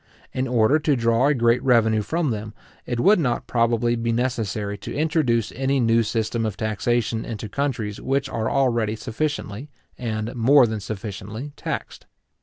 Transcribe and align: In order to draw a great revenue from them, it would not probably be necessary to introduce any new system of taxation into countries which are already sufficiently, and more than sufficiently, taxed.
In 0.33 0.47
order 0.47 0.79
to 0.79 0.95
draw 0.95 1.27
a 1.27 1.35
great 1.35 1.61
revenue 1.61 2.01
from 2.01 2.31
them, 2.31 2.55
it 2.87 2.99
would 2.99 3.19
not 3.19 3.45
probably 3.45 3.95
be 3.95 4.11
necessary 4.11 4.75
to 4.79 4.91
introduce 4.91 5.51
any 5.51 5.79
new 5.79 6.01
system 6.01 6.43
of 6.43 6.57
taxation 6.57 7.23
into 7.23 7.47
countries 7.47 8.01
which 8.01 8.27
are 8.27 8.49
already 8.49 8.95
sufficiently, 8.95 9.69
and 9.99 10.33
more 10.35 10.65
than 10.65 10.79
sufficiently, 10.79 11.53
taxed. 11.55 12.07